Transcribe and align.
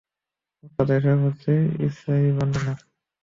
মোটকথা, 0.63 0.93
এসব 0.99 1.19
হচ্ছে 1.25 1.51
ইসরাঈলী 1.87 2.31
বর্ণনা। 2.37 2.73